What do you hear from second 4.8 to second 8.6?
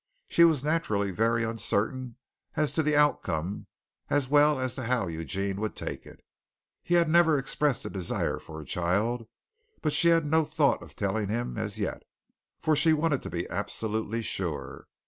how Eugene would take it. He had never expressed a desire for